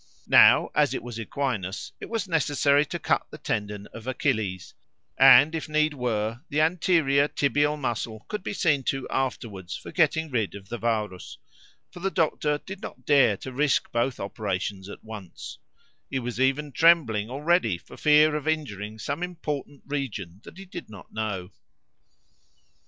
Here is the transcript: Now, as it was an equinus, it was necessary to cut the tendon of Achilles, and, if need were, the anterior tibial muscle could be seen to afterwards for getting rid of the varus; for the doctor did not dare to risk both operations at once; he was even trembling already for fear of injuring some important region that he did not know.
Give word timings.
Now, 0.25 0.71
as 0.73 0.95
it 0.95 1.03
was 1.03 1.19
an 1.19 1.25
equinus, 1.25 1.91
it 1.99 2.09
was 2.09 2.27
necessary 2.27 2.87
to 2.87 2.97
cut 2.97 3.27
the 3.29 3.37
tendon 3.37 3.85
of 3.93 4.07
Achilles, 4.07 4.73
and, 5.15 5.53
if 5.53 5.69
need 5.69 5.93
were, 5.93 6.41
the 6.49 6.59
anterior 6.59 7.27
tibial 7.27 7.77
muscle 7.79 8.25
could 8.27 8.41
be 8.41 8.51
seen 8.53 8.81
to 8.85 9.07
afterwards 9.11 9.75
for 9.75 9.91
getting 9.91 10.31
rid 10.31 10.55
of 10.55 10.69
the 10.69 10.79
varus; 10.79 11.37
for 11.91 11.99
the 11.99 12.09
doctor 12.09 12.57
did 12.65 12.81
not 12.81 13.05
dare 13.05 13.37
to 13.37 13.53
risk 13.53 13.91
both 13.91 14.19
operations 14.19 14.89
at 14.89 15.03
once; 15.03 15.59
he 16.09 16.17
was 16.17 16.39
even 16.39 16.71
trembling 16.71 17.29
already 17.29 17.77
for 17.77 17.95
fear 17.95 18.35
of 18.35 18.47
injuring 18.47 18.97
some 18.97 19.21
important 19.21 19.83
region 19.85 20.41
that 20.45 20.57
he 20.57 20.65
did 20.65 20.89
not 20.89 21.13
know. 21.13 21.51